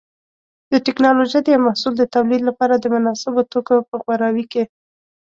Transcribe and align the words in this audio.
د 0.71 0.73
ټېکنالوجۍ 0.85 1.39
د 1.43 1.47
یو 1.55 1.65
محصول 1.67 1.93
د 1.97 2.03
تولید 2.15 2.41
لپاره 2.49 2.73
د 2.77 2.85
مناسبو 2.95 3.41
توکو 3.51 3.75
په 3.89 3.95
غوراوي 4.03 4.45
کې. 4.51 4.63